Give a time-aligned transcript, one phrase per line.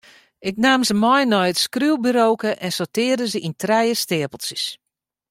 [0.49, 4.65] Ik naam se mei nei it skriuwburoke en sortearre se yn trije steapeltsjes.